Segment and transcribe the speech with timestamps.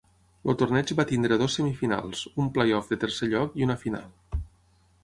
[0.53, 4.43] El torneig va tenir dues semifinals, un play-off de tercer lloc i una final.